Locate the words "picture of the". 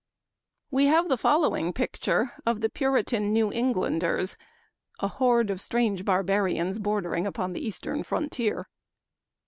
1.73-2.69